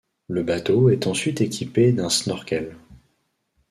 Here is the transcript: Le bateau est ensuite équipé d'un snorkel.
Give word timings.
Le 0.29 0.41
bateau 0.41 0.89
est 0.89 1.05
ensuite 1.05 1.41
équipé 1.41 1.91
d'un 1.91 2.09
snorkel. 2.09 2.75